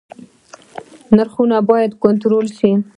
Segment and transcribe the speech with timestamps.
[1.15, 2.71] نرخونه باید کنټرول شي